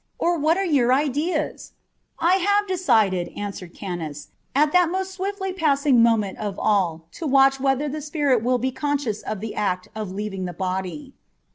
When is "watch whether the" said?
7.27-8.01